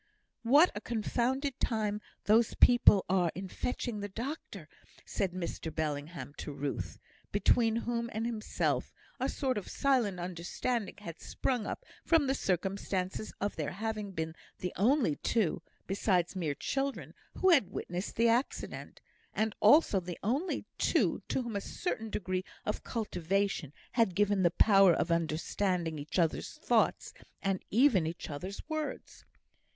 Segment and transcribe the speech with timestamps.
[0.41, 4.67] "What a confounded time these people are in fetching the doctor,"
[5.05, 6.97] said Mr Bellingham to Ruth,
[7.31, 13.31] between whom and himself a sort of silent understanding had sprung up from the circumstance
[13.39, 19.01] of their having been the only two (besides mere children) who had witnessed the accident,
[19.35, 24.49] and also the only two to whom a certain degree of cultivation had given the
[24.49, 27.13] power of understanding each other's thoughts
[27.43, 29.25] and even each other's words.